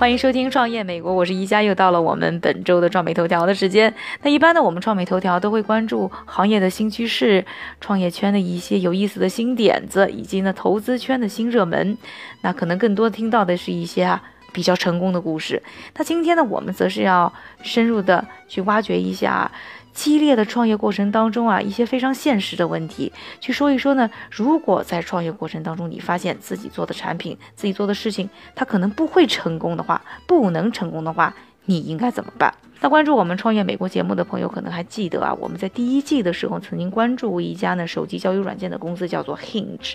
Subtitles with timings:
[0.00, 3.94] 欢迎收听创业美国，我是宜家，又到了我们本周的创美头条的时间。
[4.22, 7.44] 那一般呢，我们创美头条都会关注行业的新趋势、
[7.82, 11.98] 创业圈的一些有意思的新点子，以及呢投资圈的新热门。
[12.40, 14.22] 那可能更多听到的是一些啊
[14.54, 15.62] 比较成功的故事。
[15.94, 17.30] 那今天呢，我们则是要
[17.60, 19.52] 深入的去挖掘一下。
[19.92, 24.08] 激烈的创业过程当中啊，一些非常现实的问题，去说一说呢。
[24.30, 31.34] 如果在创业过程当中，你发现自己做的产品、自己做的事情，它可能不会成功的话，不能成功的话，
[31.66, 32.54] 你应该怎么办？
[32.82, 39.92] 那关注我们创业美国节目的朋友可能还记得啊，我们在第一季的时候曾经关注一家呢手机交友软件的公司，叫做 Hinge。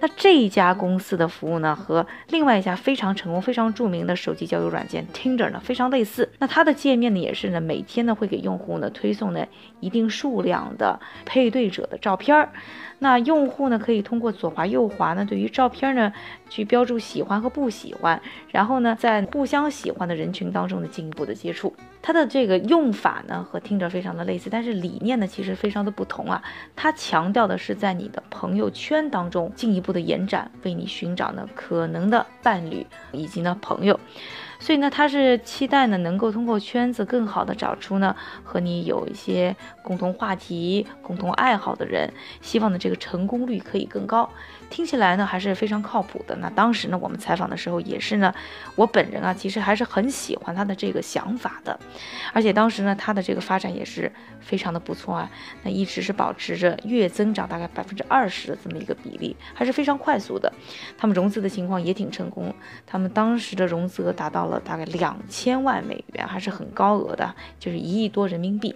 [0.00, 6.28] 那这一家公司的服务呢，和另外一家非常成功、非常著名的手机交友软件 Tinder 呢非常类似。
[6.38, 9.46] 那它的界面呢，也是呢每天呢会给用户呢推送呢
[9.80, 12.50] 一定数量的配对者的照片儿。
[12.98, 16.12] 那用户呢可以通过左滑右滑呢，对于照片呢
[16.50, 21.74] 去标注喜欢和不喜欢，然后呢在互相喜欢的人群当中呢进一步的接触。
[22.00, 26.42] 它的这个用法呢和听着非常的类似，但是理念呢其实非常的不同啊。
[26.74, 33.98] 它强调的是在你的朋友圈当中进一步的延展，为你寻找呢可能的伴侣以及呢朋友。
[34.60, 44.28] 所以呢，他是期待呢，能够通过圈子更好的找出呢和你有一些共同话题、共同爱好的人，希望呢这个成功率可以更高。
[44.70, 46.36] 听起来呢还是非常靠谱的。
[46.36, 48.34] 那当时呢我们采访的时候也是呢，
[48.74, 51.78] 我本人啊其实还是很喜欢他的这个想法的，
[52.32, 55.30] 而且当时呢他的这个发展也是非常的不错啊，
[55.62, 60.52] 那一直是保持着月增长大概百分之二十的这么一个比例，还是非常快速的。
[60.96, 62.54] 他们融资的情况也挺成功，
[62.86, 68.74] 他们当时的融资额达到了大概两千万美元，还是很高额的，就是一亿多人民币。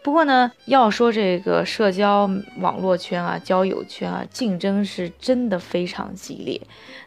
[0.00, 6.60] 不过呢，要说这个社交网络圈啊、交友圈啊，竞争是真的非常激烈，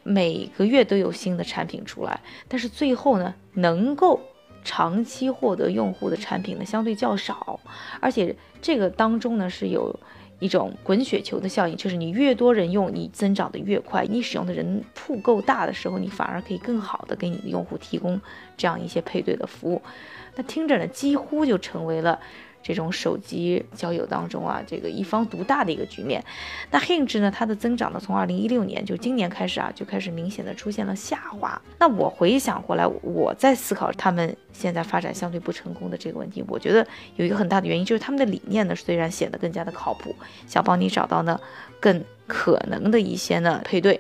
[0.03, 4.19] 每个月都有新的产品出来，但是最后呢，能够
[4.63, 7.59] 长期获得用户的产品呢，相对较少，
[8.00, 9.97] 而且这个当中呢，是有
[10.40, 18.22] 一种滚雪球的效应，就是你越多人用，你增长的越快，你使用的人铺够大的时候，你反而可以更好的给你的用户提供
[18.57, 19.81] 这样一些配对的服务，
[20.35, 22.19] 那听着呢，几乎就成为了。
[22.63, 26.23] 这种手机交友当中啊，这个一方独大的一个局面。
[26.69, 31.61] 那 Hinge 呢，它的增长呢，从二零一六年就今年开始啊，就开始明显的出现了下滑。
[31.79, 36.85] 那我回想过来，我在思考他们现在发展相对不成功的这个问题，我觉得
[37.16, 40.16] 有一个很大的原因就是他们的理念呢，虽然显得更加的靠谱，
[40.47, 41.39] 想帮你找到呢
[41.79, 42.03] 更。
[42.34, 44.00] 可能的一些呢配对，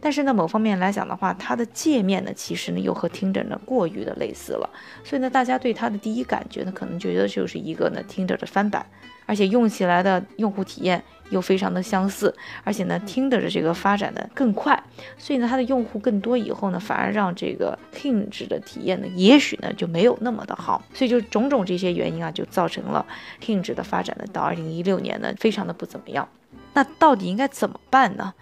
[0.00, 4.68] 但是呢某方面来讲的话，它的界面呢其实呢又和 Tinder 呢过于的类似了，
[5.04, 8.84] 所以呢大家对它的第一感觉呢可能觉得就是一个呢 Tinder 的翻版，
[9.26, 11.00] 而且用起来的用户体验
[11.30, 12.34] 又非常的相似，
[12.64, 14.82] 而且呢 Tinder 的这个发展的更快，
[15.16, 23.06] 所以呢它的用户更多以后呢，反而让这个 Hinge 的体验呢也许呢就没有那么的好，所以就种种这些原因啊，就造成了
[23.40, 26.28] Hinge 的发展呢到二零一六年呢非常的不怎么样。
[26.78, 28.32] 那到底应该怎么办呢？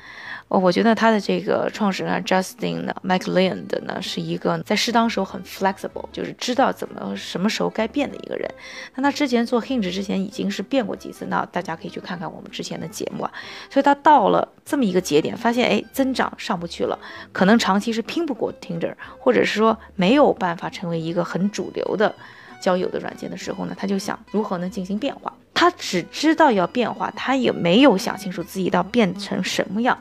[0.48, 8.46] 我觉得他的这个创始人 Justin 呢，McLean 的呢，是一个在适当时候很 flexible，就是知道怎么什么时候该变的一个人。
[8.94, 13.32] 那他之前做 Hinge 之前已经是变过几次，那大家可以去看看我们之前的节目啊。
[13.70, 16.98] 所以他到了这么一个节点，发现哎增长上不去了，
[17.32, 22.14] 可能长期是拼不过 Tinder，或者是说没有办法成为一个很主流的
[22.60, 25.32] 交友的软件的时候呢，他就想如何呢进行变化。
[25.56, 29.98] 他只知道要变化，他也没有想清楚自己要变成什么样。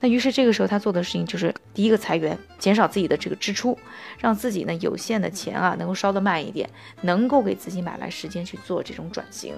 [0.00, 3.76] 那于是这个时候他做的事情就是第一个裁员，减少自己的这个支出，
[4.18, 6.68] 让自己呢有限的钱啊能够烧得慢一点，
[7.00, 9.54] 能够给自己买来时间去做这种转型。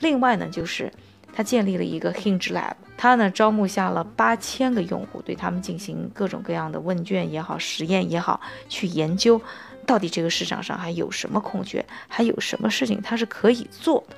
[0.00, 0.92] 另外呢，就是
[1.32, 9.40] 他建立了一个 Hinge Lab，他呢招募下了八千个用户，对他们进行各种各样的问卷也好，实验也好，去研究
[9.86, 14.16] 到底这个市场上还有什么空缺，还有什么事情他是可以做的。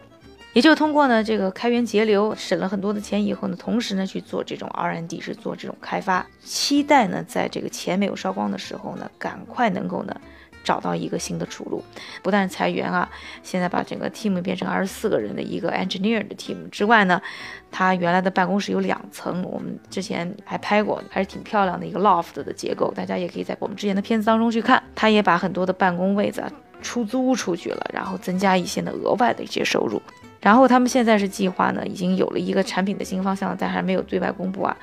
[0.53, 10.21] 也就通过呢这个开源节流，省了很多的钱以后呢，同时呢去做这种 R&D，是做这种开发，期待呢在这个钱没有烧光的时候呢，赶快能够呢
[10.65, 11.85] 找到一个新的出路。
[12.21, 13.09] 不但裁员啊，
[13.45, 17.23] 现在把整个 team 变成二十四个人的一个 engineer 的 team 之外呢，
[17.71, 24.83] 他原来的办公室有两层，我们之前还拍过，还是挺漂亮的一个 loft 的结构，大家也可以在我们之前的片子当中去看。
[24.97, 26.43] 他也把很多的办公位子
[26.83, 30.03] 出租出去了，然后增加一些呢额外的一些收入。
[30.41, 34.77] 然后他们现在是计划呢，已经有了一个产品的新方向，但还没有对外公布啊。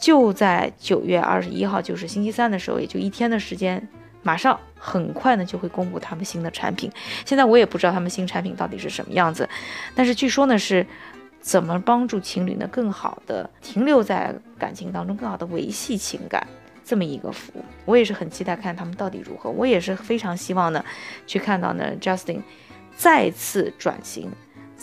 [0.00, 3.88] 就在九月二十一号，就是星期三的时候，也就一天的时间，
[4.22, 6.90] 马上很快呢就会公布他们新的产品。
[7.24, 9.48] 现在我也不知道他们新产品到底是什么样子，
[9.94, 10.86] 但是据说呢是
[11.40, 16.46] 怎么帮助情侣呢更好的停留在感情当中，更好的维系情感。
[16.84, 19.50] 这么一个服务，我也是很期待看他们到底如何。
[19.50, 20.84] 我也是非常希望呢，
[21.26, 22.42] 去看到呢，Justin
[22.96, 24.30] 再次转型，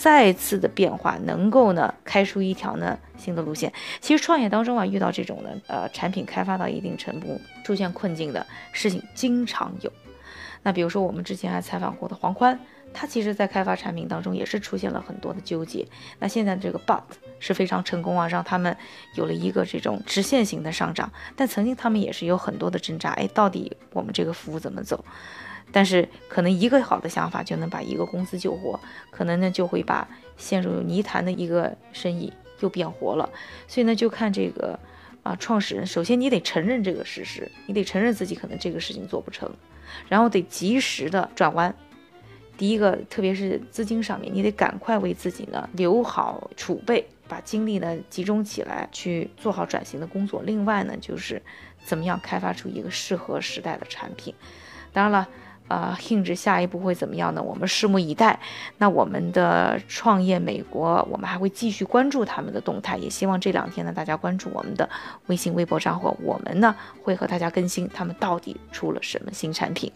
[0.03, 3.71] 再次的变化，能够呢开出一条呢新的路线。
[4.01, 9.89] 其实创业当中啊，遇到这种呢，呃，产品开发到一定程度出现困境的事情经常有。
[10.61, 12.59] 那比如说我们之前还采访过的黄宽。
[12.95, 15.87] 他其实，在开发产品当中也是出现了很多的纠结。
[16.19, 17.01] 那现在这个 But
[17.39, 18.77] 是非常成功啊，让他们
[19.15, 21.11] 有了一个这种直线型的上涨。
[21.35, 25.03] 但曾经他们也是有很多的挣扎，哎，到底我们这个服务怎么走？
[25.71, 28.79] 但是可能一个好的想法就能把一个公司救活，
[29.09, 30.07] 可能呢就会把
[30.37, 33.29] 陷入泥潭的一个生意又变活了。
[33.67, 34.79] 所以呢，就看这个
[35.23, 39.51] 啊，创始人，首先你得承认这个事实，你得承认自己可能这个事情做不成，
[40.07, 41.73] 然后得及时的转弯。
[42.55, 50.43] 第一个，特别是资金上面，你得赶快为自己呢留好储备，把精力呢集中起来去做好转型的工作。
[50.43, 51.41] 另外呢，就是
[51.83, 54.35] 怎么样开发出一个适合时代的产品。
[54.91, 55.27] 当然了。
[55.67, 57.41] 啊，Hinge 下一步会怎么样呢？
[57.41, 58.39] 我们拭目以待。
[58.77, 64.87] 那我们的创业美国，我们还会继续关注他们的动态，也希望这两天呢，大家关注我们的
[65.27, 69.91] 微信、微博账号，我们呢会和大家更新他们到底出了什么新产品。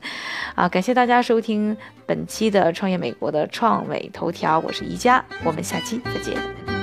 [0.55, 1.75] 啊，感谢大家收听
[2.05, 6.76] 本期的创业美国的创美头条，我是宜佳，我们下期再见。